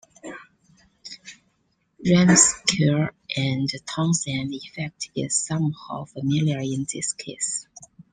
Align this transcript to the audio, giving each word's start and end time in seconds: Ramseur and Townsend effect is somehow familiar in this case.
Ramseur 2.03 3.11
and 3.37 3.69
Townsend 3.85 4.51
effect 4.51 5.11
is 5.15 5.35
somehow 5.45 6.05
familiar 6.05 6.57
in 6.57 6.87
this 6.91 7.13
case. 7.13 7.67